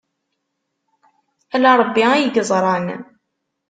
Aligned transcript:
Ala 1.55 1.71
Ṛebbi 1.79 2.03
ay 2.13 2.25
yeẓran. 2.33 2.87